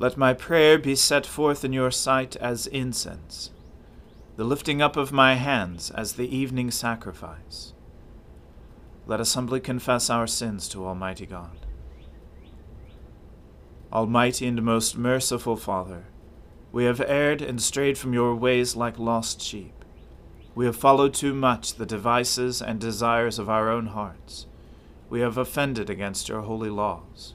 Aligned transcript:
Let 0.00 0.16
my 0.16 0.32
prayer 0.32 0.78
be 0.78 0.94
set 0.94 1.26
forth 1.26 1.64
in 1.64 1.72
your 1.72 1.90
sight 1.90 2.36
as 2.36 2.68
incense, 2.68 3.50
the 4.36 4.44
lifting 4.44 4.80
up 4.80 4.96
of 4.96 5.10
my 5.10 5.34
hands 5.34 5.90
as 5.90 6.12
the 6.12 6.36
evening 6.36 6.70
sacrifice. 6.70 7.72
Let 9.08 9.18
us 9.18 9.34
humbly 9.34 9.58
confess 9.58 10.08
our 10.08 10.28
sins 10.28 10.68
to 10.68 10.86
Almighty 10.86 11.26
God. 11.26 11.66
Almighty 13.92 14.46
and 14.46 14.62
most 14.62 14.96
merciful 14.96 15.56
Father, 15.56 16.04
we 16.70 16.84
have 16.84 17.00
erred 17.00 17.42
and 17.42 17.60
strayed 17.60 17.98
from 17.98 18.12
your 18.12 18.36
ways 18.36 18.76
like 18.76 19.00
lost 19.00 19.42
sheep. 19.42 19.84
We 20.54 20.66
have 20.66 20.76
followed 20.76 21.12
too 21.12 21.34
much 21.34 21.74
the 21.74 21.86
devices 21.86 22.62
and 22.62 22.78
desires 22.78 23.40
of 23.40 23.50
our 23.50 23.68
own 23.68 23.86
hearts. 23.86 24.46
We 25.10 25.20
have 25.22 25.36
offended 25.36 25.90
against 25.90 26.28
your 26.28 26.42
holy 26.42 26.70
laws. 26.70 27.34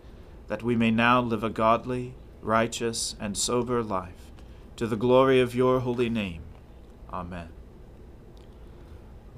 that 0.51 0.63
we 0.63 0.75
may 0.75 0.91
now 0.91 1.21
live 1.21 1.45
a 1.45 1.49
godly, 1.49 2.13
righteous, 2.41 3.15
and 3.21 3.37
sober 3.37 3.81
life, 3.81 4.33
to 4.75 4.85
the 4.85 4.97
glory 4.97 5.39
of 5.39 5.55
your 5.55 5.79
holy 5.79 6.09
name. 6.09 6.41
Amen. 7.09 7.47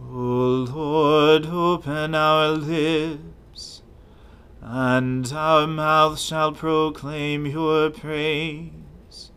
O 0.02 0.66
Lord, 0.74 1.46
open 1.46 2.16
our 2.16 2.48
lips, 2.48 3.84
and 4.60 5.32
our 5.32 5.68
mouth 5.68 6.20
shall 6.20 6.52
proclaim 6.52 7.46
your 7.46 7.92
praise. 7.92 9.30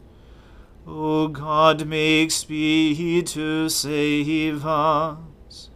O 0.87 1.29
God, 1.29 1.87
make 1.87 2.31
speed 2.31 3.27
to 3.27 3.69
save 3.69 4.65
us. 4.65 5.69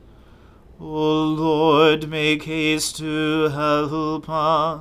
O 0.80 1.24
Lord, 1.24 2.08
make 2.08 2.44
haste 2.44 2.96
to 2.96 3.50
help 3.50 4.30
us. 4.30 4.80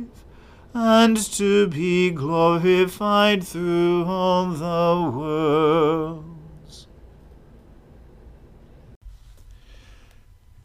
and 0.73 1.17
to 1.17 1.67
be 1.67 2.11
glorified 2.11 3.43
through 3.43 4.05
all 4.05 4.47
the 4.47 5.11
worlds. 5.17 6.87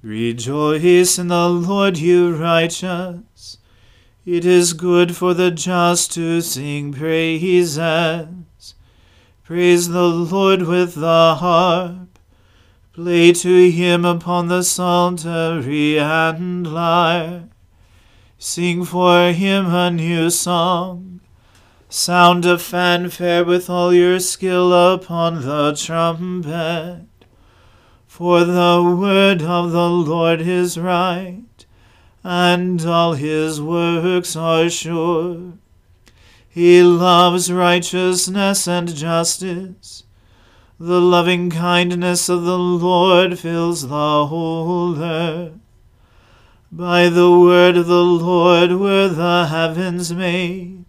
Rejoice 0.02 1.18
in 1.18 1.28
the 1.28 1.48
Lord, 1.48 1.98
you 1.98 2.36
righteous. 2.36 3.58
It 4.24 4.44
is 4.44 4.72
good 4.72 5.16
for 5.16 5.34
the 5.34 5.50
just 5.50 6.12
to 6.14 6.40
sing 6.40 6.92
praises. 6.92 7.78
Praise 9.42 9.88
the 9.88 10.04
Lord 10.04 10.62
with 10.62 10.94
the 10.94 11.36
harp. 11.36 12.18
Play 12.92 13.32
to 13.32 13.70
him 13.70 14.04
upon 14.04 14.48
the 14.48 14.62
psaltery 14.62 15.98
and 15.98 16.72
lyre. 16.72 17.48
Sing 18.38 18.84
for 18.84 19.32
him 19.32 19.66
a 19.66 19.90
new 19.90 20.30
song. 20.30 21.20
Sound 21.88 22.44
a 22.44 22.58
fanfare 22.58 23.44
with 23.44 23.70
all 23.70 23.94
your 23.94 24.20
skill 24.20 24.72
upon 24.72 25.42
the 25.42 25.74
trumpet. 25.74 27.06
For 28.06 28.44
the 28.44 28.96
word 28.98 29.42
of 29.42 29.72
the 29.72 29.88
Lord 29.88 30.40
is 30.40 30.78
right 30.78 31.44
and 32.28 32.84
all 32.84 33.12
his 33.12 33.62
works 33.62 34.34
are 34.34 34.68
sure. 34.68 35.52
He 36.48 36.82
loves 36.82 37.52
righteousness 37.52 38.66
and 38.66 38.92
justice. 38.92 40.02
The 40.80 41.00
loving 41.00 41.50
kindness 41.50 42.28
of 42.28 42.42
the 42.42 42.58
Lord 42.58 43.38
fills 43.38 43.82
the 43.82 44.26
whole 44.26 45.00
earth. 45.00 45.52
By 46.72 47.08
the 47.08 47.30
word 47.30 47.76
of 47.76 47.86
the 47.86 48.04
Lord 48.04 48.72
were 48.72 49.08
the 49.08 49.46
heavens 49.46 50.12
made, 50.12 50.84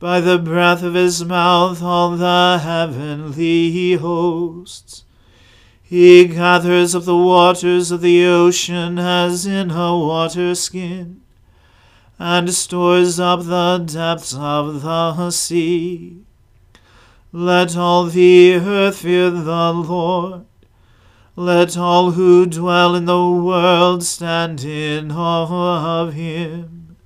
by 0.00 0.20
the 0.20 0.38
breath 0.38 0.82
of 0.82 0.94
his 0.94 1.22
mouth 1.22 1.82
all 1.82 2.16
the 2.16 2.60
heavenly 2.62 3.92
hosts. 3.92 5.04
He 5.82 6.24
gathers 6.26 6.94
up 6.94 7.04
the 7.04 7.16
waters 7.16 7.90
of 7.90 8.00
the 8.00 8.24
ocean 8.24 8.98
as 8.98 9.44
in 9.44 9.70
a 9.70 9.96
water 9.96 10.54
skin, 10.54 11.20
and 12.18 12.52
stores 12.52 13.20
up 13.20 13.44
the 13.44 13.84
depths 13.86 14.34
of 14.34 14.80
the 14.80 15.30
sea. 15.30 16.22
Let 17.32 17.76
all 17.76 18.06
the 18.06 18.54
earth 18.54 18.98
fear 18.98 19.30
the 19.30 19.72
Lord. 19.72 20.46
Let 21.38 21.76
all 21.76 22.12
who 22.12 22.46
dwell 22.46 22.94
in 22.94 23.04
the 23.04 23.28
world 23.28 24.02
stand 24.02 24.64
in 24.64 25.12
awe 25.12 26.00
of 26.00 26.14
him. 26.14 26.96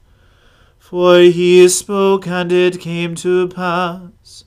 For 0.79 1.19
he 1.19 1.69
spoke, 1.69 2.29
and 2.29 2.53
it 2.53 2.79
came 2.79 3.17
to 3.17 3.49
pass. 3.49 4.45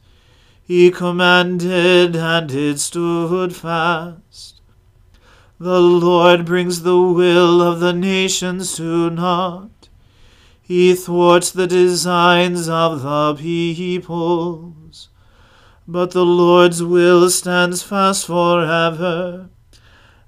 He 0.63 0.89
commanded, 0.89 2.15
and 2.15 2.50
it 2.50 2.80
stood 2.80 3.53
fast. 3.53 4.62
The 5.59 5.81
Lord 5.81 6.45
brings 6.45 6.83
the 6.83 7.01
will 7.01 7.62
of 7.62 7.81
the 7.81 7.94
nations 7.94 8.77
to 8.77 9.09
naught. 9.09 9.89
He 10.62 10.95
thwarts 10.95 11.51
the 11.51 11.68
designs 11.68 12.69
of 12.69 13.01
the 13.01 13.36
peoples. 13.36 15.09
But 15.86 16.12
the 16.12 16.25
Lord's 16.25 16.81
will 16.81 17.29
stands 17.29 17.83
fast 17.83 18.27
forever, 18.27 19.50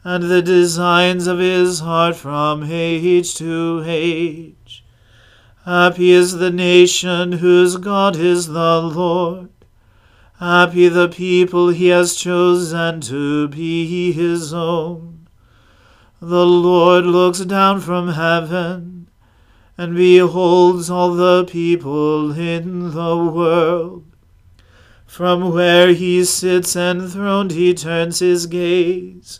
and 0.05 0.23
the 0.23 0.41
designs 0.41 1.27
of 1.27 1.39
his 1.39 1.81
heart 1.81 2.15
from 2.15 2.63
age 2.63 3.35
to 3.35 3.83
age. 3.85 4.85
Happy 5.65 6.11
is 6.11 6.37
the 6.37 6.51
nation 6.51 7.33
whose 7.33 7.75
God 7.75 8.15
is 8.15 8.47
the 8.47 8.81
Lord 8.81 9.49
Happy 10.39 10.89
the 10.89 11.07
people 11.07 11.69
he 11.69 11.87
has 11.87 12.13
chosen 12.13 12.99
to 12.99 13.47
be 13.47 14.11
his 14.11 14.53
own. 14.53 15.29
The 16.19 16.45
Lord 16.45 17.05
looks 17.05 17.39
down 17.39 17.79
from 17.79 18.09
heaven 18.09 19.07
and 19.77 19.95
beholds 19.95 20.89
all 20.89 21.13
the 21.13 21.45
people 21.45 22.37
in 22.37 22.91
the 22.91 23.17
world. 23.17 24.03
From 25.05 25.53
where 25.53 25.93
he 25.93 26.25
sits 26.25 26.75
enthroned, 26.75 27.51
he 27.51 27.73
turns 27.73 28.19
his 28.19 28.45
gaze 28.45 29.39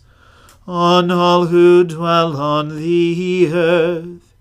on 0.67 1.11
all 1.11 1.47
who 1.47 1.83
dwell 1.83 2.37
on 2.37 2.69
the 2.77 3.49
earth. 3.53 4.35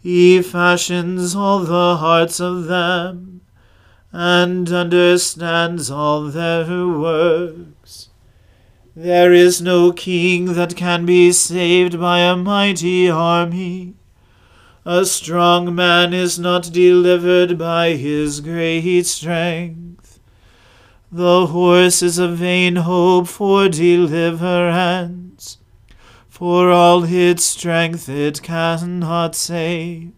He 0.00 0.42
fashions 0.42 1.34
all 1.34 1.60
the 1.60 1.96
hearts 1.96 2.40
of 2.40 2.64
them 2.64 3.40
and 4.12 4.70
understands 4.70 5.90
all 5.90 6.24
their 6.28 6.86
works. 6.88 8.10
There 8.96 9.32
is 9.32 9.60
no 9.60 9.92
king 9.92 10.54
that 10.54 10.76
can 10.76 11.04
be 11.04 11.32
saved 11.32 11.98
by 11.98 12.20
a 12.20 12.36
mighty 12.36 13.10
army. 13.10 13.94
A 14.84 15.04
strong 15.04 15.74
man 15.74 16.12
is 16.12 16.38
not 16.38 16.70
delivered 16.72 17.58
by 17.58 17.94
his 17.94 18.40
great 18.40 19.06
strength. 19.06 20.03
The 21.16 21.46
horse 21.46 22.02
is 22.02 22.18
a 22.18 22.26
vain 22.26 22.74
hope 22.74 23.28
for 23.28 23.68
deliverance, 23.68 25.58
for 26.28 26.72
all 26.72 27.04
its 27.04 27.44
strength 27.44 28.08
it 28.08 28.42
cannot 28.42 29.36
save. 29.36 30.10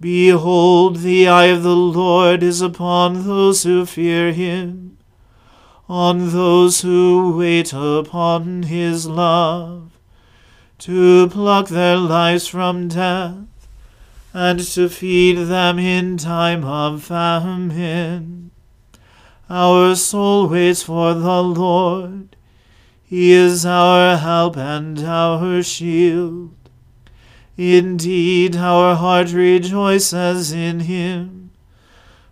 Behold, 0.00 1.00
the 1.00 1.28
eye 1.28 1.52
of 1.52 1.62
the 1.62 1.76
Lord 1.76 2.42
is 2.42 2.62
upon 2.62 3.26
those 3.26 3.64
who 3.64 3.84
fear 3.84 4.32
him, 4.32 4.96
on 5.90 6.30
those 6.30 6.80
who 6.80 7.36
wait 7.36 7.74
upon 7.74 8.62
his 8.62 9.06
love, 9.06 9.90
to 10.78 11.28
pluck 11.28 11.68
their 11.68 11.98
lives 11.98 12.46
from 12.46 12.88
death, 12.88 13.44
and 14.32 14.58
to 14.58 14.88
feed 14.88 15.34
them 15.34 15.78
in 15.78 16.16
time 16.16 16.64
of 16.64 17.02
famine. 17.04 18.51
Our 19.54 19.96
soul 19.96 20.48
waits 20.48 20.82
for 20.82 21.12
the 21.12 21.42
Lord. 21.42 22.36
He 23.04 23.32
is 23.32 23.66
our 23.66 24.16
help 24.16 24.56
and 24.56 24.98
our 25.00 25.62
shield. 25.62 26.54
Indeed, 27.58 28.56
our 28.56 28.94
heart 28.96 29.30
rejoices 29.32 30.52
in 30.52 30.80
him, 30.80 31.50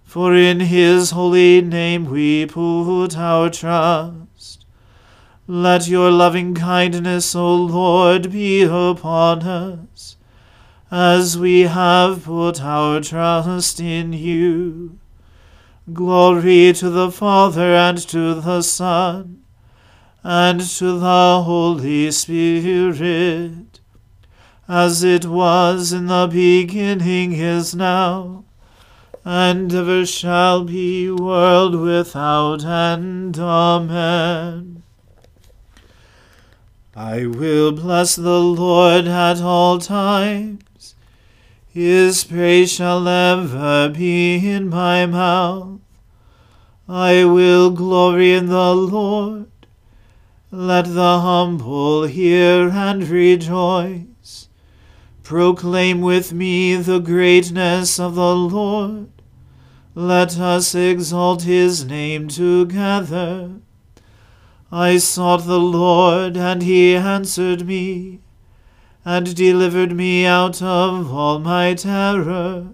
for 0.03 0.35
in 0.35 0.61
his 0.61 1.11
holy 1.11 1.61
name 1.61 2.07
we 2.07 2.47
put 2.47 3.19
our 3.19 3.51
trust. 3.51 4.65
Let 5.47 5.89
your 5.89 6.11
loving 6.11 6.55
kindness, 6.55 7.35
O 7.35 7.55
Lord, 7.55 8.33
be 8.33 8.63
upon 8.63 9.43
us, 9.43 10.17
as 10.91 11.37
we 11.37 11.63
have 11.65 12.25
put 12.25 12.63
our 12.63 13.03
trust 13.03 13.79
in 13.79 14.15
you. 14.15 15.00
Glory 15.93 16.73
to 16.75 16.91
the 16.91 17.11
Father 17.11 17.75
and 17.75 17.99
to 18.09 18.35
the 18.35 18.63
Son 18.63 19.43
and 20.23 20.61
to 20.61 20.99
the 20.99 21.43
Holy 21.43 22.11
Spirit 22.11 23.71
as 24.71 25.03
it 25.03 25.27
was 25.27 25.93
in 25.93 26.07
the 26.07 26.29
beginning 26.31 27.33
is 27.33 27.75
now, 27.75 28.45
and 29.25 29.75
ever 29.75 30.07
shall 30.07 30.63
be, 30.63 31.11
world 31.11 31.75
without 31.75 32.65
end. 32.65 33.37
Amen. 33.37 34.85
I 36.95 37.27
will 37.27 37.73
bless 37.73 38.15
the 38.15 38.39
Lord 38.39 39.09
at 39.09 39.41
all 39.41 39.81
times. 39.81 40.95
His 41.73 42.25
praise 42.25 42.73
shall 42.73 43.07
ever 43.07 43.91
be 43.91 44.39
in 44.39 44.69
my 44.69 45.07
mouth. 45.07 45.79
I 46.89 47.25
will 47.25 47.71
glory 47.71 48.33
in 48.33 48.47
the 48.47 48.75
Lord. 48.75 49.47
Let 50.51 50.87
the 50.87 51.21
humble 51.21 52.09
hear 52.09 52.71
and 52.71 53.09
rejoice. 53.09 54.49
Proclaim 55.23 56.01
with 56.01 56.33
me 56.33 56.75
the 56.75 56.99
greatness 56.99 58.01
of 58.01 58.17
the 58.17 58.35
Lord. 58.35 59.11
Let 59.95 60.41
us 60.41 60.75
exalt 60.75 61.43
his 61.43 61.85
name 61.85 62.27
together. 62.27 63.61
I 64.73 64.99
sought 64.99 65.47
the 65.47 65.61
Lord, 65.61 66.37
and 66.37 66.65
he 66.65 66.97
answered 66.97 67.65
me, 67.65 68.19
and 69.05 69.35
delivered 69.35 69.93
me 69.93 70.27
out 70.27 70.61
of 70.61 71.13
all 71.13 71.39
my 71.39 71.75
terror. 71.75 72.69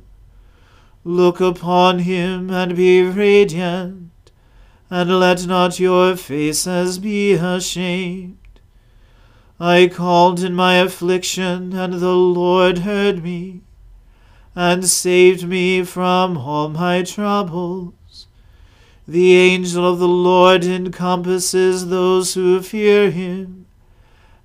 Look 1.05 1.41
upon 1.41 2.01
him 2.01 2.51
and 2.51 2.75
be 2.75 3.03
radiant, 3.03 4.11
and 4.91 5.21
let 5.21 5.47
not 5.47 5.79
your 5.79 6.17
faces 6.17 6.99
be 6.99 7.35
ashamed. 7.35 8.39
I 9.61 9.87
called 9.87 10.43
in 10.43 10.55
my 10.55 10.75
affliction, 10.75 11.73
and 11.75 11.95
the 11.95 12.15
Lord 12.15 12.79
heard 12.79 13.23
me, 13.23 13.63
and 14.55 14.85
saved 14.85 15.47
me 15.47 15.85
from 15.85 16.37
all 16.39 16.69
my 16.69 17.03
troubles. 17.03 18.27
The 19.07 19.37
angel 19.37 19.87
of 19.87 20.01
the 20.01 20.09
Lord 20.09 20.65
encompasses 20.65 21.89
those 21.89 22.35
who 22.35 22.61
fear 22.61 23.11
him, 23.13 23.66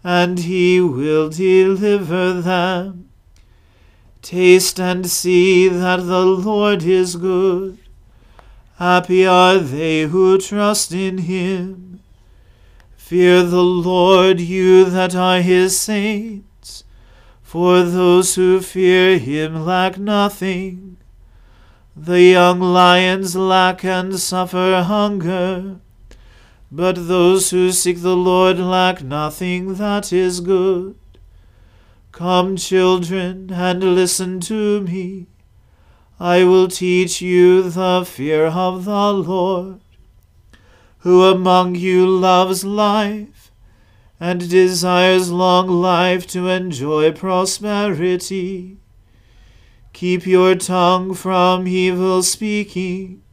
and 0.03 0.39
he 0.39 0.81
will 0.81 1.30
deliver 1.30 2.42
them. 2.42 3.09
Taste 4.21 4.80
and 4.80 5.09
see 5.09 5.68
that 5.68 5.98
the 5.98 6.25
Lord 6.25 6.83
is 6.83 7.15
good. 7.15 7.77
Happy 8.77 9.25
are 9.25 9.59
they 9.59 10.03
who 10.03 10.38
trust 10.38 10.92
in 10.92 11.19
him. 11.19 12.00
Fear 12.95 13.44
the 13.44 13.63
Lord, 13.63 14.39
you 14.39 14.86
that 14.86 15.13
are 15.13 15.42
his 15.42 15.80
saints, 15.80 16.83
for 17.42 17.83
those 17.83 18.36
who 18.36 18.62
fear 18.62 19.19
him 19.19 19.65
lack 19.65 19.98
nothing. 19.98 20.98
The 21.95 22.21
young 22.21 22.59
lions 22.62 23.36
lack 23.36 23.83
and 23.83 24.18
suffer 24.18 24.81
hunger, 24.81 25.81
but 26.72 27.08
those 27.08 27.50
who 27.50 27.72
seek 27.72 28.01
the 28.01 28.16
Lord 28.16 28.58
lack 28.58 29.04
nothing 29.04 29.75
that 29.75 30.13
is 30.13 30.40
good. 30.40 30.96
Come, 32.13 32.56
children, 32.56 33.51
and 33.51 33.84
listen 33.84 34.40
to 34.42 34.82
me. 34.82 35.28
I 36.18 36.44
will 36.46 36.70
teach 36.70 37.22
you 37.22 37.70
the 37.70 38.06
fear 38.08 38.46
of 38.46 38.86
the 38.86 39.12
Lord. 39.12 39.82
Who 41.00 41.24
among 41.24 41.75
you 41.75 42.08
loves 42.08 42.63
life, 42.63 43.51
and 44.20 44.50
desires 44.50 45.32
long 45.32 45.68
life 45.68 46.28
to 46.28 46.48
enjoy 46.48 47.12
prosperity? 47.12 48.78
Keep 49.94 50.25
your 50.25 50.56
tongue 50.56 51.16
from 51.16 51.68
evil 51.68 52.24
speaking, 52.24 53.24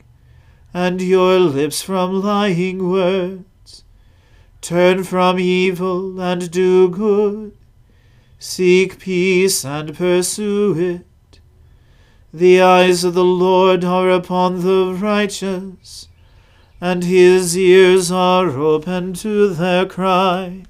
and 0.85 1.02
your 1.02 1.40
lips 1.40 1.82
from 1.82 2.23
lying 2.23 2.88
words. 2.88 3.85
Turn 4.61 5.02
from 5.02 5.40
evil 5.40 6.20
and 6.20 6.50
do 6.50 6.88
good. 6.88 7.56
Seek 8.38 9.00
peace 9.00 9.64
and 9.64 9.97
pursue 9.97 10.75
it. 10.78 11.40
The 12.32 12.61
eyes 12.62 13.02
of 13.02 13.14
the 13.14 13.25
Lord 13.25 13.85
are 13.85 14.11
upon 14.11 14.62
the 14.62 14.94
righteous 14.94 16.06
and 16.80 17.02
his 17.02 17.58
ears 17.58 18.12
are 18.12 18.50
open 18.50 19.14
to 19.14 19.49
their 19.49 19.85
cry. 19.85 20.62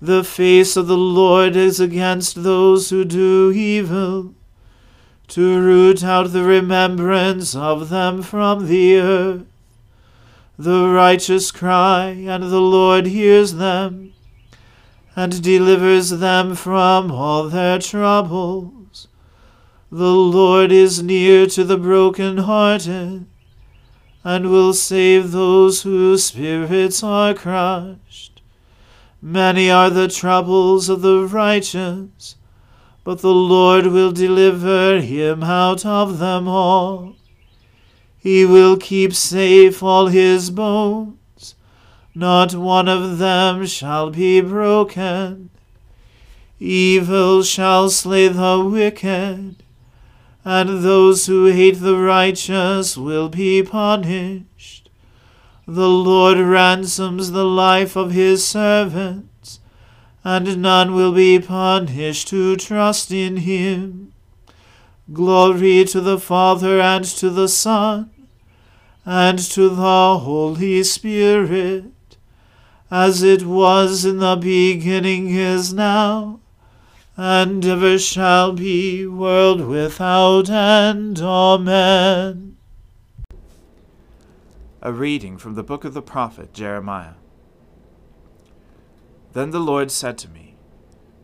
The 0.00 0.24
face 0.24 0.74
of 0.74 0.86
the 0.86 0.96
Lord 0.96 1.54
is 1.54 1.78
against 1.80 2.42
those 2.42 2.88
who 2.88 3.04
do 3.04 3.52
evil, 3.52 4.34
to 5.32 5.60
root 5.62 6.04
out 6.04 6.30
the 6.32 6.44
remembrance 6.44 7.56
of 7.56 7.88
them 7.88 8.20
from 8.20 8.68
the 8.68 8.96
earth. 8.96 9.46
The 10.58 10.86
righteous 10.88 11.50
cry, 11.50 12.08
and 12.08 12.44
the 12.44 12.60
Lord 12.60 13.06
hears 13.06 13.54
them, 13.54 14.12
and 15.16 15.42
delivers 15.42 16.10
them 16.10 16.54
from 16.54 17.10
all 17.10 17.48
their 17.48 17.78
troubles. 17.78 19.08
The 19.90 20.12
Lord 20.12 20.70
is 20.70 21.02
near 21.02 21.46
to 21.46 21.64
the 21.64 21.78
broken-hearted, 21.78 23.24
and 24.24 24.50
will 24.50 24.74
save 24.74 25.32
those 25.32 25.80
whose 25.80 26.24
spirits 26.24 27.02
are 27.02 27.32
crushed. 27.32 28.42
Many 29.22 29.70
are 29.70 29.88
the 29.88 30.08
troubles 30.08 30.90
of 30.90 31.00
the 31.00 31.26
righteous, 31.26 32.36
but 33.04 33.20
the 33.20 33.34
Lord 33.34 33.86
will 33.86 34.12
deliver 34.12 35.00
him 35.00 35.42
out 35.42 35.84
of 35.84 36.18
them 36.18 36.46
all. 36.46 37.16
He 38.18 38.44
will 38.44 38.76
keep 38.76 39.14
safe 39.14 39.82
all 39.82 40.06
his 40.06 40.50
bones, 40.50 41.56
not 42.14 42.54
one 42.54 42.88
of 42.88 43.18
them 43.18 43.66
shall 43.66 44.10
be 44.10 44.40
broken. 44.40 45.50
Evil 46.60 47.42
shall 47.42 47.90
slay 47.90 48.28
the 48.28 48.64
wicked, 48.64 49.56
and 50.44 50.84
those 50.84 51.26
who 51.26 51.46
hate 51.46 51.80
the 51.80 51.96
righteous 51.96 52.96
will 52.96 53.28
be 53.28 53.64
punished. 53.64 54.88
The 55.66 55.88
Lord 55.88 56.38
ransoms 56.38 57.32
the 57.32 57.44
life 57.44 57.96
of 57.96 58.12
his 58.12 58.46
servants, 58.46 59.31
and 60.24 60.58
none 60.62 60.94
will 60.94 61.12
be 61.12 61.38
punished 61.38 62.30
who 62.30 62.56
trust 62.56 63.10
in 63.10 63.38
him. 63.38 64.12
Glory 65.12 65.84
to 65.84 66.00
the 66.00 66.18
Father 66.18 66.80
and 66.80 67.04
to 67.04 67.30
the 67.30 67.48
Son 67.48 68.10
and 69.04 69.38
to 69.38 69.68
the 69.68 70.18
Holy 70.18 70.82
Spirit, 70.84 71.84
as 72.90 73.22
it 73.22 73.44
was 73.44 74.04
in 74.04 74.18
the 74.18 74.36
beginning 74.36 75.30
is 75.30 75.74
now 75.74 76.38
and 77.16 77.64
ever 77.64 77.98
shall 77.98 78.52
be, 78.52 79.06
world 79.06 79.60
without 79.60 80.48
end. 80.48 81.20
Amen. 81.20 82.56
A 84.80 84.92
reading 84.92 85.36
from 85.38 85.54
the 85.54 85.62
book 85.62 85.84
of 85.84 85.94
the 85.94 86.02
prophet 86.02 86.52
Jeremiah. 86.52 87.14
Then 89.32 89.50
the 89.50 89.60
Lord 89.60 89.90
said 89.90 90.18
to 90.18 90.28
me, 90.28 90.56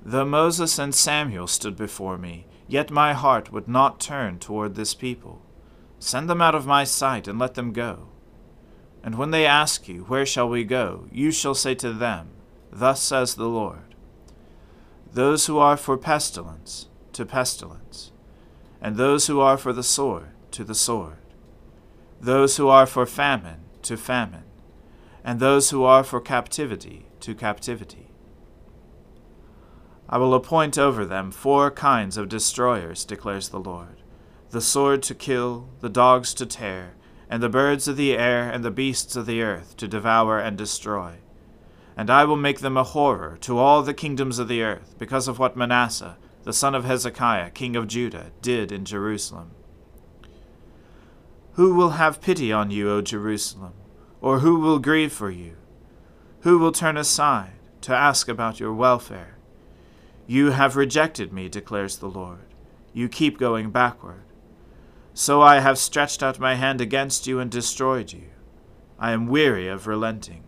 Though 0.05 0.25
Moses 0.25 0.79
and 0.79 0.95
Samuel 0.95 1.47
stood 1.47 1.77
before 1.77 2.17
me, 2.17 2.47
yet 2.67 2.91
my 2.91 3.13
heart 3.13 3.53
would 3.53 3.69
not 3.69 4.01
turn 4.01 4.39
toward 4.39 4.75
this 4.75 4.95
people. 4.95 5.43
Send 5.99 6.31
them 6.31 6.41
out 6.41 6.55
of 6.55 6.67
my 6.67 6.85
sight, 6.85 7.29
and 7.29 7.39
let 7.39 7.55
them 7.55 7.73
go. 7.73 8.09
And 9.03 9.17
when 9.17 9.31
they 9.31 9.45
ask 9.45 9.89
you, 9.89 10.05
Where 10.05 10.27
shall 10.27 10.49
we 10.49 10.65
go? 10.65 11.07
you 11.13 11.31
shall 11.31 11.55
say 11.55 11.75
to 11.77 11.93
them, 11.93 12.31
Thus 12.71 13.03
says 13.03 13.35
the 13.35 13.49
Lord 13.49 13.89
those 15.13 15.47
who 15.47 15.59
are 15.59 15.77
for 15.77 15.97
pestilence, 15.97 16.87
to 17.15 17.25
pestilence, 17.25 18.13
and 18.81 18.97
those 18.97 19.27
who 19.27 19.41
are 19.41 19.57
for 19.57 19.73
the 19.73 19.83
sword, 19.83 20.29
to 20.51 20.63
the 20.65 20.75
sword, 20.75 21.17
those 22.21 22.57
who 22.57 22.69
are 22.69 22.87
for 22.87 23.07
famine, 23.07 23.61
to 23.83 23.97
famine, 23.97 24.45
and 25.25 25.41
those 25.41 25.71
who 25.71 25.83
are 25.83 26.05
for 26.05 26.21
captivity, 26.21 27.08
to 27.21 27.35
captivity. 27.35 28.11
I 30.09 30.19
will 30.19 30.35
appoint 30.35 30.79
over 30.79 31.05
them 31.05 31.31
four 31.31 31.71
kinds 31.71 32.17
of 32.17 32.29
destroyers, 32.29 33.05
declares 33.05 33.49
the 33.49 33.61
Lord 33.61 34.03
the 34.51 34.61
sword 34.63 35.03
to 35.03 35.15
kill, 35.15 35.69
the 35.81 35.91
dogs 35.91 36.33
to 36.33 36.47
tear, 36.47 36.95
and 37.29 37.43
the 37.43 37.51
birds 37.51 37.87
of 37.87 37.99
the 37.99 38.17
air 38.17 38.49
and 38.49 38.65
the 38.65 38.71
beasts 38.71 39.15
of 39.15 39.27
the 39.27 39.43
earth 39.43 39.77
to 39.77 39.87
devour 39.87 40.39
and 40.39 40.57
destroy 40.57 41.19
and 41.99 42.11
I 42.11 42.25
will 42.25 42.37
make 42.37 42.61
them 42.61 42.77
a 42.77 42.85
horror 42.85 43.37
to 43.41 43.59
all 43.59 43.83
the 43.83 43.93
kingdoms 43.93 44.39
of 44.39 44.47
the 44.47 44.63
earth, 44.63 44.95
because 44.99 45.27
of 45.27 45.41
what 45.41 45.57
Manasseh, 45.57 46.17
the 46.45 46.53
son 46.53 46.77
of 46.77 46.85
Hezekiah, 46.85 47.51
king 47.51 47.75
of 47.75 47.89
Judah, 47.89 48.31
did 48.41 48.71
in 48.71 48.85
Jerusalem. 48.85 49.51
Who 51.55 51.75
will 51.75 51.91
have 51.91 52.21
pity 52.21 52.53
on 52.53 52.71
you, 52.71 52.89
O 52.89 53.03
Jerusalem? 53.03 53.73
Or 54.21 54.39
who 54.39 54.61
will 54.61 54.79
grieve 54.79 55.13
for 55.13 55.29
you? 55.29 55.57
Who 56.43 56.61
will 56.61 56.71
turn 56.71 56.97
aside 56.97 57.55
to 57.81 57.93
ask 57.93 58.29
about 58.29 58.61
your 58.61 58.73
welfare? 58.73 59.39
You 60.29 60.53
have 60.53 60.77
rejected 60.77 61.33
me, 61.33 61.49
declares 61.49 61.97
the 61.97 62.07
Lord. 62.07 62.55
You 62.93 63.09
keep 63.09 63.39
going 63.39 63.71
backward. 63.71 64.23
So 65.15 65.43
I 65.43 65.59
have 65.59 65.79
stretched 65.79 66.23
out 66.23 66.39
my 66.39 66.55
hand 66.55 66.81
against 66.81 67.27
you 67.27 67.41
and 67.41 67.51
destroyed 67.51 68.13
you. 68.13 68.29
I 69.01 69.11
am 69.11 69.27
weary 69.27 69.67
of 69.67 69.89
relenting. 69.89 70.45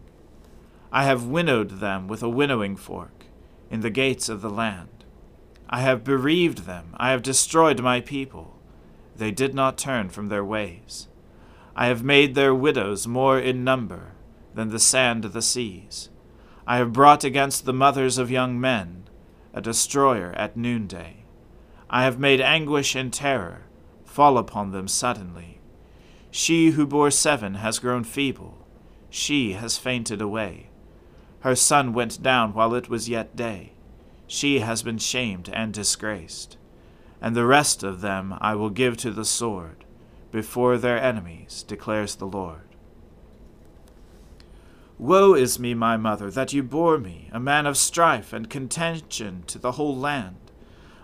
I 0.92 1.04
have 1.04 1.26
winnowed 1.26 1.80
them 1.80 2.06
with 2.06 2.22
a 2.22 2.28
winnowing 2.28 2.76
fork 2.76 3.24
in 3.68 3.80
the 3.80 3.90
gates 3.90 4.28
of 4.28 4.42
the 4.42 4.50
land. 4.50 5.04
I 5.68 5.80
have 5.80 6.04
bereaved 6.04 6.66
them, 6.66 6.94
I 6.98 7.10
have 7.10 7.22
destroyed 7.22 7.80
my 7.80 8.00
people. 8.00 8.56
They 9.16 9.32
did 9.32 9.54
not 9.54 9.76
turn 9.76 10.08
from 10.08 10.28
their 10.28 10.44
ways. 10.44 11.08
I 11.74 11.86
have 11.86 12.04
made 12.04 12.34
their 12.36 12.54
widows 12.54 13.08
more 13.08 13.40
in 13.40 13.64
number 13.64 14.12
than 14.54 14.68
the 14.68 14.78
sand 14.78 15.24
of 15.24 15.32
the 15.32 15.42
seas. 15.42 16.08
I 16.66 16.76
have 16.76 16.92
brought 16.92 17.24
against 17.24 17.64
the 17.64 17.72
mothers 17.72 18.18
of 18.18 18.30
young 18.30 18.60
men 18.60 19.04
a 19.52 19.60
destroyer 19.60 20.32
at 20.36 20.56
noonday. 20.56 21.24
I 21.88 22.04
have 22.04 22.18
made 22.18 22.40
anguish 22.40 22.94
and 22.94 23.12
terror 23.12 23.62
fall 24.04 24.38
upon 24.38 24.70
them 24.70 24.88
suddenly. 24.88 25.60
She 26.30 26.70
who 26.70 26.86
bore 26.86 27.10
seven 27.10 27.54
has 27.54 27.78
grown 27.78 28.04
feeble, 28.04 28.66
she 29.08 29.54
has 29.54 29.76
fainted 29.76 30.20
away. 30.20 30.68
Her 31.40 31.56
sun 31.56 31.92
went 31.92 32.22
down 32.22 32.54
while 32.54 32.74
it 32.74 32.88
was 32.88 33.08
yet 33.08 33.34
day. 33.34 33.72
She 34.26 34.60
has 34.60 34.82
been 34.82 34.98
shamed 34.98 35.48
and 35.52 35.72
disgraced. 35.72 36.56
And 37.20 37.34
the 37.34 37.46
rest 37.46 37.82
of 37.82 38.00
them 38.00 38.36
I 38.40 38.54
will 38.54 38.70
give 38.70 38.96
to 38.98 39.10
the 39.10 39.24
sword, 39.24 39.84
before 40.30 40.78
their 40.78 40.98
enemies, 41.02 41.64
declares 41.66 42.14
the 42.14 42.26
Lord. 42.26 42.69
Woe 45.00 45.32
is 45.32 45.58
me, 45.58 45.72
my 45.72 45.96
mother, 45.96 46.30
that 46.30 46.52
you 46.52 46.62
bore 46.62 46.98
me, 46.98 47.30
a 47.32 47.40
man 47.40 47.64
of 47.64 47.78
strife 47.78 48.34
and 48.34 48.50
contention 48.50 49.44
to 49.46 49.58
the 49.58 49.72
whole 49.72 49.96
land. 49.96 50.36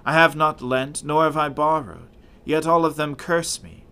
I 0.05 0.12
have 0.12 0.37
not 0.37 0.61
lent, 0.61 1.03
nor 1.03 1.25
have 1.25 1.38
I 1.38 1.49
borrowed, 1.49 2.11
yet 2.45 2.67
all 2.67 2.85
of 2.85 2.97
them 2.97 3.15
curse 3.15 3.62
me. 3.62 3.85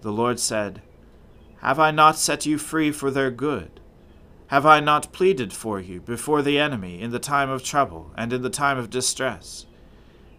The 0.00 0.10
Lord 0.10 0.40
said, 0.40 0.82
Have 1.58 1.78
I 1.78 1.92
not 1.92 2.18
set 2.18 2.44
you 2.44 2.58
free 2.58 2.90
for 2.90 3.12
their 3.12 3.30
good? 3.30 3.78
Have 4.48 4.66
I 4.66 4.80
not 4.80 5.12
pleaded 5.12 5.52
for 5.52 5.78
you 5.78 6.00
before 6.00 6.42
the 6.42 6.58
enemy 6.58 7.00
in 7.00 7.12
the 7.12 7.20
time 7.20 7.50
of 7.50 7.62
trouble 7.62 8.10
and 8.16 8.32
in 8.32 8.42
the 8.42 8.50
time 8.50 8.78
of 8.78 8.90
distress? 8.90 9.66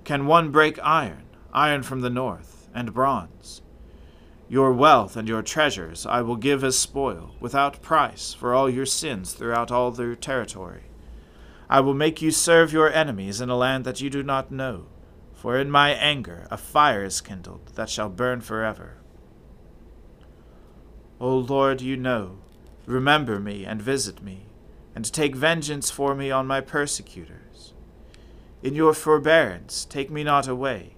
Can 0.04 0.26
one 0.26 0.52
break 0.52 0.78
iron, 0.84 1.28
iron 1.54 1.82
from 1.82 2.02
the 2.02 2.10
north, 2.10 2.68
and 2.76 2.94
bronze? 2.94 3.62
Your 4.50 4.74
wealth 4.74 5.16
and 5.16 5.28
your 5.28 5.42
treasures 5.42 6.06
I 6.06 6.22
will 6.22 6.36
give 6.36 6.64
as 6.64 6.78
spoil, 6.78 7.36
without 7.40 7.82
price, 7.82 8.34
for 8.34 8.54
all 8.54 8.70
your 8.70 8.86
sins 8.86 9.34
throughout 9.34 9.72
all 9.72 9.92
their 9.92 10.16
territory. 10.16 10.84
I 11.70 11.80
will 11.80 11.94
make 11.94 12.22
you 12.22 12.32
serve 12.32 12.74
your 12.74 12.92
enemies 12.92 13.40
in 13.40 13.50
a 13.50 13.56
land 13.56 13.86
that 13.86 14.02
you 14.02 14.10
do 14.10 14.24
not 14.24 14.52
know, 14.52 14.88
for 15.34 15.58
in 15.58 15.70
my 15.70 15.92
anger 15.92 16.48
a 16.50 16.58
fire 16.58 17.04
is 17.06 17.22
kindled 17.22 17.72
that 17.76 17.90
shall 17.90 18.10
burn 18.10 18.42
forever. 18.42 18.98
O 21.22 21.38
Lord, 21.38 21.80
you 21.80 21.96
know 21.96 22.40
Remember 22.90 23.40
me 23.40 23.66
and 23.66 23.80
visit 23.80 24.24
me, 24.24 24.48
and 24.96 25.06
take 25.14 25.36
vengeance 25.36 25.92
for 25.92 26.16
me 26.16 26.32
on 26.32 26.48
my 26.48 26.60
persecutors. 26.60 27.76
In 28.64 28.74
your 28.74 28.96
forbearance 28.96 29.86
take 29.86 30.10
me 30.10 30.24
not 30.24 30.48
away. 30.48 30.96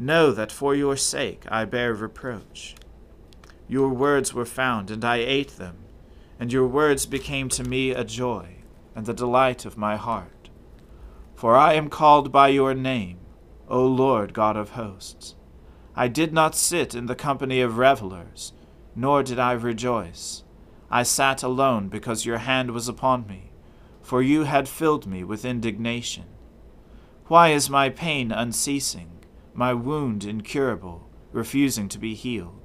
Know 0.00 0.32
that 0.32 0.50
for 0.50 0.74
your 0.74 0.96
sake 0.96 1.44
I 1.50 1.66
bear 1.66 1.92
reproach. 1.92 2.74
Your 3.68 3.90
words 3.90 4.32
were 4.32 4.46
found, 4.46 4.90
and 4.90 5.04
I 5.04 5.16
ate 5.16 5.58
them, 5.58 5.76
and 6.38 6.50
your 6.50 6.66
words 6.66 7.04
became 7.04 7.50
to 7.50 7.62
me 7.62 7.90
a 7.90 8.02
joy 8.02 8.62
and 8.94 9.04
the 9.04 9.12
delight 9.12 9.66
of 9.66 9.76
my 9.76 9.96
heart. 9.96 10.48
For 11.34 11.54
I 11.54 11.74
am 11.74 11.90
called 11.90 12.32
by 12.32 12.48
your 12.48 12.72
name, 12.72 13.18
O 13.68 13.84
Lord 13.84 14.32
God 14.32 14.56
of 14.56 14.70
hosts. 14.70 15.34
I 15.94 16.08
did 16.08 16.32
not 16.32 16.54
sit 16.54 16.94
in 16.94 17.04
the 17.04 17.14
company 17.14 17.60
of 17.60 17.76
revelers, 17.76 18.54
nor 18.96 19.22
did 19.22 19.38
I 19.38 19.52
rejoice 19.52 20.44
I 20.90 21.02
sat 21.02 21.42
alone 21.42 21.88
because 21.88 22.24
your 22.24 22.38
hand 22.38 22.70
was 22.70 22.88
upon 22.88 23.26
me, 23.26 23.52
for 24.00 24.22
you 24.22 24.44
had 24.44 24.66
filled 24.66 25.06
me 25.06 25.24
with 25.24 25.44
indignation. 25.44 26.24
Why 27.26 27.50
is 27.50 27.68
my 27.68 27.90
pain 27.90 28.32
unceasing, 28.32 29.19
my 29.60 29.74
wound 29.74 30.24
incurable, 30.24 31.06
refusing 31.32 31.86
to 31.86 31.98
be 31.98 32.14
healed? 32.14 32.62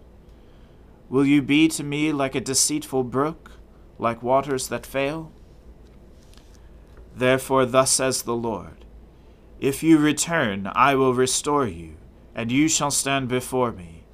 Will 1.09 1.25
you 1.25 1.41
be 1.41 1.67
to 1.67 1.83
me 1.83 2.13
like 2.13 2.35
a 2.35 2.39
deceitful 2.39 3.03
brook, 3.03 3.51
like 3.99 4.23
waters 4.23 4.69
that 4.69 4.85
fail? 4.85 5.29
Therefore, 7.13 7.65
thus 7.65 7.91
says 7.91 8.21
the 8.21 8.33
Lord 8.33 8.85
If 9.59 9.83
you 9.83 9.97
return, 9.97 10.71
I 10.73 10.95
will 10.95 11.13
restore 11.13 11.67
you, 11.67 11.97
and 12.33 12.49
you 12.49 12.69
shall 12.69 12.91
stand 12.91 13.27
before 13.27 13.73
me. 13.73 14.05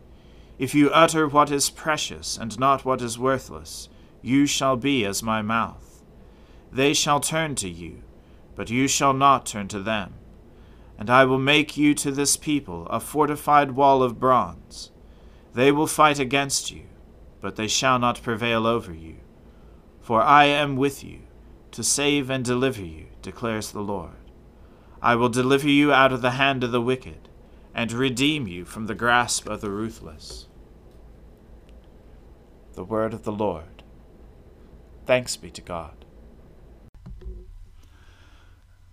If 0.58 0.74
you 0.74 0.90
utter 0.90 1.28
what 1.28 1.52
is 1.52 1.70
precious 1.70 2.36
and 2.36 2.58
not 2.58 2.84
what 2.84 3.04
is 3.04 3.20
worthless, 3.20 3.90
you 4.24 4.48
shall 4.48 4.76
be 4.76 5.06
as 5.06 5.22
my 5.22 5.44
mouth. 5.44 6.04
They 6.72 6.96
shall 6.96 7.20
turn 7.20 7.54
to 7.58 7.70
you, 7.70 8.02
but 8.56 8.72
you 8.72 8.88
shall 8.88 9.14
not 9.14 9.46
turn 9.46 9.68
to 9.68 9.80
them. 9.80 10.16
And 11.02 11.10
I 11.10 11.26
will 11.26 11.40
make 11.40 11.78
you 11.78 11.96
to 11.96 12.12
this 12.12 12.38
people 12.38 12.86
a 12.86 13.00
fortified 13.00 13.72
wall 13.72 14.04
of 14.04 14.20
bronze. 14.20 14.92
They 15.52 15.72
will 15.72 15.88
fight 15.88 16.20
against 16.20 16.70
you, 16.70 16.84
but 17.42 17.56
they 17.56 17.68
shall 17.68 17.98
not 17.98 18.22
prevail 18.22 18.68
over 18.68 18.94
you. 18.94 19.16
For 20.00 20.22
I 20.22 20.46
am 20.46 20.76
with 20.76 21.04
you, 21.04 21.22
to 21.72 21.84
save 21.84 22.30
and 22.30 22.46
deliver 22.46 22.84
you, 22.84 23.08
declares 23.24 23.72
the 23.72 23.82
Lord. 23.82 24.30
I 25.02 25.16
will 25.16 25.30
deliver 25.30 25.68
you 25.68 25.92
out 25.92 26.14
of 26.14 26.22
the 26.22 26.38
hand 26.38 26.64
of 26.64 26.72
the 26.72 26.80
wicked, 26.80 27.30
and 27.74 27.92
redeem 27.92 28.48
you 28.48 28.64
from 28.64 28.86
the 28.86 28.94
grasp 28.94 29.50
of 29.50 29.62
the 29.62 29.72
ruthless. 29.72 30.46
The 32.74 32.84
word 32.84 33.16
of 33.16 33.24
the 33.24 33.32
Lord. 33.32 33.82
Thanks 35.08 35.36
be 35.36 35.50
to 35.50 35.62
God. 35.62 36.01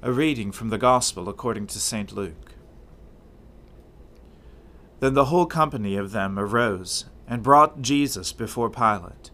A 0.00 0.12
reading 0.12 0.52
from 0.52 0.68
the 0.68 0.78
Gospel 0.78 1.28
according 1.28 1.66
to 1.68 1.80
St. 1.80 2.12
Luke. 2.12 2.52
Then 5.00 5.14
the 5.14 5.24
whole 5.24 5.46
company 5.46 5.96
of 5.96 6.12
them 6.12 6.38
arose 6.38 7.06
and 7.26 7.42
brought 7.42 7.82
Jesus 7.82 8.32
before 8.32 8.70
Pilate. 8.70 9.32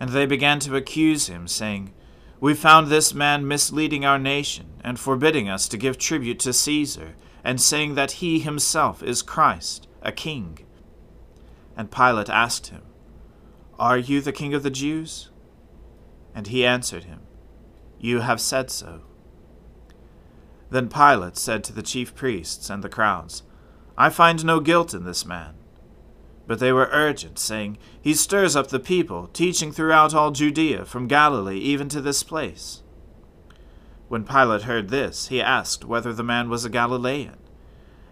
And 0.00 0.08
they 0.10 0.24
began 0.24 0.58
to 0.60 0.74
accuse 0.74 1.26
him, 1.26 1.46
saying, 1.46 1.92
We 2.40 2.54
found 2.54 2.86
this 2.86 3.12
man 3.12 3.46
misleading 3.46 4.06
our 4.06 4.18
nation, 4.18 4.68
and 4.82 4.98
forbidding 4.98 5.50
us 5.50 5.68
to 5.68 5.76
give 5.76 5.98
tribute 5.98 6.38
to 6.40 6.54
Caesar, 6.54 7.14
and 7.44 7.60
saying 7.60 7.94
that 7.94 8.12
he 8.12 8.40
himself 8.40 9.02
is 9.02 9.20
Christ, 9.20 9.86
a 10.00 10.12
king. 10.12 10.60
And 11.76 11.90
Pilate 11.90 12.30
asked 12.30 12.68
him, 12.68 12.82
Are 13.78 13.98
you 13.98 14.22
the 14.22 14.32
king 14.32 14.54
of 14.54 14.62
the 14.62 14.70
Jews? 14.70 15.28
And 16.34 16.46
he 16.46 16.64
answered 16.64 17.04
him, 17.04 17.20
You 17.98 18.20
have 18.20 18.40
said 18.40 18.70
so. 18.70 19.02
Then 20.70 20.88
Pilate 20.88 21.36
said 21.36 21.64
to 21.64 21.72
the 21.72 21.82
chief 21.82 22.14
priests 22.14 22.70
and 22.70 22.82
the 22.82 22.88
crowds, 22.88 23.42
I 23.98 24.08
find 24.08 24.44
no 24.44 24.60
guilt 24.60 24.94
in 24.94 25.04
this 25.04 25.26
man. 25.26 25.54
But 26.46 26.58
they 26.58 26.72
were 26.72 26.88
urgent, 26.90 27.38
saying, 27.38 27.78
He 28.00 28.14
stirs 28.14 28.56
up 28.56 28.68
the 28.68 28.80
people, 28.80 29.28
teaching 29.28 29.72
throughout 29.72 30.14
all 30.14 30.30
Judea, 30.30 30.84
from 30.84 31.06
Galilee 31.06 31.58
even 31.58 31.88
to 31.90 32.00
this 32.00 32.22
place. 32.22 32.82
When 34.08 34.24
Pilate 34.24 34.62
heard 34.62 34.88
this, 34.88 35.28
he 35.28 35.40
asked 35.40 35.84
whether 35.84 36.12
the 36.12 36.24
man 36.24 36.48
was 36.48 36.64
a 36.64 36.70
Galilean. 36.70 37.36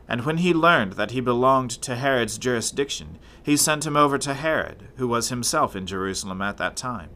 And 0.07 0.25
when 0.25 0.39
he 0.39 0.55
learned 0.55 0.93
that 0.93 1.11
he 1.11 1.21
belonged 1.21 1.71
to 1.71 1.97
Herod's 1.97 2.39
jurisdiction, 2.39 3.19
he 3.43 3.57
sent 3.57 3.87
him 3.87 3.97
over 3.97 4.19
to 4.19 4.35
Herod, 4.35 4.89
who 4.97 5.09
was 5.09 5.29
himself 5.29 5.75
in 5.75 5.87
Jerusalem 5.87 6.41
at 6.41 6.57
that 6.59 6.77
time. 6.77 7.11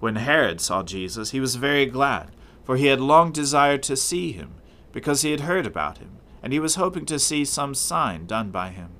When 0.00 0.16
Herod 0.16 0.60
saw 0.60 0.82
Jesus, 0.82 1.30
he 1.30 1.40
was 1.40 1.56
very 1.56 1.86
glad, 1.86 2.30
for 2.66 2.76
he 2.76 2.86
had 2.86 3.00
long 3.00 3.30
desired 3.30 3.80
to 3.84 3.96
see 3.96 4.32
him, 4.32 4.54
because 4.92 5.22
he 5.22 5.30
had 5.30 5.40
heard 5.40 5.66
about 5.66 5.98
him, 5.98 6.18
and 6.42 6.52
he 6.52 6.58
was 6.58 6.74
hoping 6.74 7.06
to 7.06 7.18
see 7.18 7.44
some 7.44 7.74
sign 7.74 8.26
done 8.26 8.50
by 8.50 8.70
him. 8.70 8.90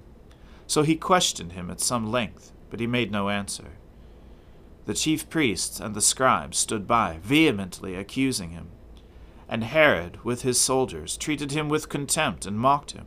So 0.69 0.83
he 0.83 0.95
questioned 0.95 1.53
him 1.53 1.69
at 1.69 1.81
some 1.81 2.11
length, 2.11 2.53
but 2.71 2.79
he 2.79 2.87
made 2.87 3.11
no 3.11 3.29
answer. 3.29 3.73
The 4.85 4.95
chief 4.95 5.29
priests 5.29 5.81
and 5.81 5.97
the 5.97 6.01
scribes 6.01 6.59
stood 6.59 6.87
by, 6.87 7.19
vehemently 7.23 7.97
accusing 7.97 8.51
him. 8.51 8.69
And 9.49 9.65
Herod, 9.65 10.25
with 10.25 10.43
his 10.43 10.61
soldiers, 10.61 11.17
treated 11.17 11.51
him 11.51 11.69
with 11.69 11.89
contempt 11.89 12.47
and 12.47 12.59
mocked 12.59 12.93
him. 12.93 13.07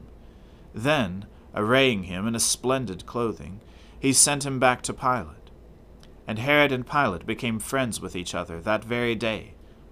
Then, 0.73 1.25
arraying 1.55 2.03
him 2.03 2.27
in 2.27 2.35
a 2.35 2.39
splendid 2.39 3.05
clothing, 3.05 3.61
he 3.97 4.11
sent 4.11 4.45
him 4.45 4.59
back 4.59 4.81
to 4.83 4.93
Pilate. 4.93 5.51
And 6.27 6.37
Herod 6.37 6.73
and 6.73 6.85
Pilate 6.85 7.25
became 7.25 7.59
friends 7.59 8.01
with 8.01 8.15
each 8.15 8.35
other 8.35 8.59
that 8.59 8.83
very 8.83 9.15
day, 9.15 9.53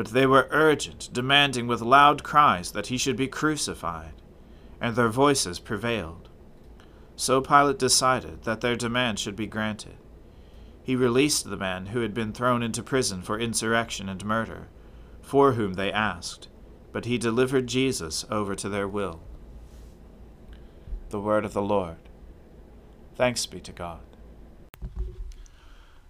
But 0.00 0.12
they 0.12 0.24
were 0.24 0.48
urgent, 0.50 1.10
demanding 1.12 1.66
with 1.66 1.82
loud 1.82 2.22
cries 2.22 2.72
that 2.72 2.86
he 2.86 2.96
should 2.96 3.16
be 3.16 3.28
crucified, 3.28 4.14
and 4.80 4.96
their 4.96 5.10
voices 5.10 5.58
prevailed. 5.58 6.30
So 7.16 7.42
Pilate 7.42 7.78
decided 7.78 8.44
that 8.44 8.62
their 8.62 8.76
demand 8.76 9.18
should 9.18 9.36
be 9.36 9.46
granted. 9.46 9.98
He 10.82 10.96
released 10.96 11.50
the 11.50 11.58
man 11.58 11.88
who 11.88 12.00
had 12.00 12.14
been 12.14 12.32
thrown 12.32 12.62
into 12.62 12.82
prison 12.82 13.20
for 13.20 13.38
insurrection 13.38 14.08
and 14.08 14.24
murder, 14.24 14.68
for 15.20 15.52
whom 15.52 15.74
they 15.74 15.92
asked, 15.92 16.48
but 16.92 17.04
he 17.04 17.18
delivered 17.18 17.66
Jesus 17.66 18.24
over 18.30 18.54
to 18.54 18.70
their 18.70 18.88
will. 18.88 19.20
The 21.10 21.20
word 21.20 21.44
of 21.44 21.52
the 21.52 21.60
Lord. 21.60 22.08
Thanks 23.16 23.44
be 23.44 23.60
to 23.60 23.72
God. 23.72 24.00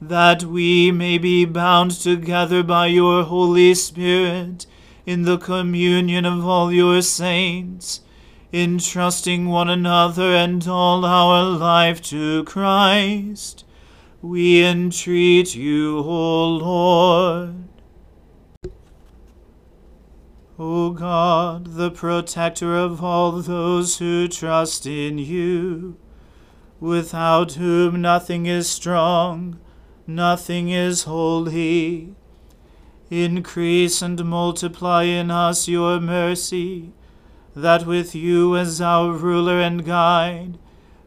that 0.00 0.44
we 0.44 0.92
may 0.92 1.18
be 1.18 1.44
bound 1.44 1.90
together 1.90 2.62
by 2.62 2.86
your 2.86 3.24
Holy 3.24 3.74
Spirit 3.74 4.66
in 5.04 5.22
the 5.22 5.38
communion 5.38 6.24
of 6.24 6.46
all 6.46 6.72
your 6.72 7.02
saints, 7.02 8.00
entrusting 8.52 9.48
one 9.48 9.68
another 9.68 10.34
and 10.34 10.68
all 10.68 11.04
our 11.04 11.42
life 11.42 12.00
to 12.00 12.44
Christ. 12.44 13.64
We 14.22 14.64
entreat 14.64 15.54
you, 15.54 15.98
O 15.98 16.46
Lord. 16.46 17.54
O 20.58 20.90
God, 20.90 21.76
the 21.76 21.90
protector 21.90 22.76
of 22.76 23.02
all 23.02 23.40
those 23.40 23.98
who 23.98 24.26
trust 24.26 24.86
in 24.86 25.18
you, 25.18 25.96
without 26.80 27.52
whom 27.52 28.00
nothing 28.00 28.46
is 28.46 28.68
strong, 28.68 29.60
nothing 30.08 30.70
is 30.70 31.04
holy. 31.04 32.14
Increase 33.10 34.02
and 34.02 34.24
multiply 34.24 35.04
in 35.04 35.30
us 35.30 35.68
your 35.68 36.00
mercy, 36.00 36.92
that 37.54 37.86
with 37.86 38.14
you 38.14 38.56
as 38.56 38.80
our 38.80 39.12
ruler 39.12 39.60
and 39.60 39.84
guide, 39.84 40.58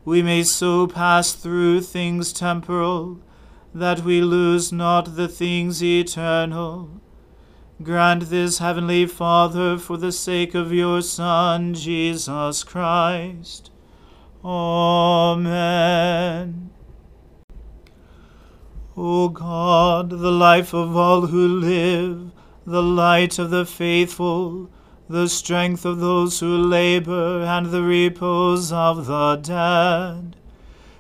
we 0.06 0.24
may 0.24 0.44
so 0.44 0.88
pass 0.88 1.34
through 1.34 1.82
things 1.82 2.32
temporal, 2.34 3.20
that 3.74 4.02
we 4.02 4.22
lose 4.22 4.72
not 4.72 5.16
the 5.16 5.28
things 5.28 5.84
eternal. 5.84 7.02
Grant 7.84 8.30
this, 8.30 8.58
Heavenly 8.60 9.06
Father, 9.06 9.78
for 9.78 9.98
the 9.98 10.12
sake 10.12 10.56
of 10.56 10.74
your 10.74 11.02
Son, 11.02 11.74
Jesus 11.74 12.64
Christ. 12.64 13.72
Amen. 14.44 15.42
O 18.98 19.30
God, 19.30 20.10
the 20.10 20.32
life 20.32 20.74
of 20.74 20.98
all 20.98 21.28
who 21.28 21.48
live, 21.48 22.30
the 22.66 22.84
light 22.84 23.40
of 23.40 23.50
the 23.50 23.66
faithful, 23.66 24.70
the 25.08 25.30
strength 25.30 25.86
of 25.86 26.02
those 26.02 26.42
who 26.42 26.58
labor, 26.58 27.42
and 27.42 27.68
the 27.68 27.84
repose 27.84 28.74
of 28.74 29.06
the 29.06 29.38
dead. 29.38 30.36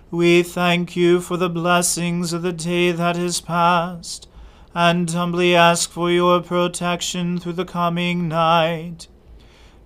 We 0.09 0.41
thank 0.41 0.95
you 0.95 1.19
for 1.19 1.35
the 1.35 1.49
blessings 1.49 2.31
of 2.31 2.43
the 2.43 2.53
day 2.53 2.93
that 2.93 3.17
is 3.17 3.41
past, 3.41 4.25
and 4.73 5.11
humbly 5.11 5.53
ask 5.53 5.89
for 5.91 6.09
your 6.09 6.39
protection 6.39 7.39
through 7.39 7.53
the 7.53 7.65
coming 7.65 8.29
night. 8.29 9.07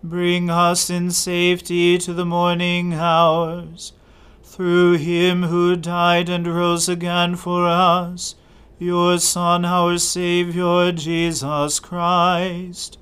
Bring 0.04 0.52
us 0.52 0.92
in 0.92 1.10
safety 1.10 1.98
to 1.98 2.14
the 2.14 2.26
morning 2.26 2.94
hours 2.94 3.94
through 4.56 4.94
him 4.94 5.44
who 5.44 5.76
died 5.76 6.30
and 6.30 6.48
rose 6.48 6.88
again 6.88 7.36
for 7.36 7.68
us, 7.68 8.36
your 8.80 9.20
Son, 9.20 9.66
our 9.66 9.98
Saviour, 9.98 10.94
Jesus 10.94 11.82
Christ. 11.82 12.98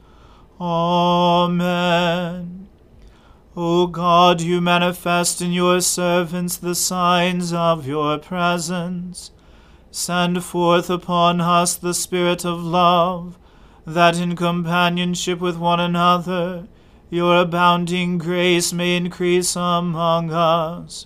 Amen. 0.59 2.67
O 3.55 3.85
God, 3.85 4.41
you 4.41 4.61
manifest 4.61 5.43
in 5.43 5.51
your 5.51 5.79
servants 5.81 6.57
the 6.57 6.73
signs 6.73 7.53
of 7.53 7.87
your 7.87 8.17
presence. 8.17 9.29
Send 9.91 10.43
forth 10.43 10.89
upon 10.89 11.39
us 11.39 11.75
the 11.75 11.93
Spirit 11.93 12.45
of 12.45 12.63
love, 12.63 13.37
that 13.85 14.17
in 14.17 14.35
companionship 14.35 15.39
with 15.39 15.57
one 15.57 15.79
another 15.79 16.67
your 17.11 17.37
abounding 17.37 18.17
grace 18.17 18.73
may 18.73 18.97
increase 18.97 19.55
among 19.55 20.31
us 20.31 21.05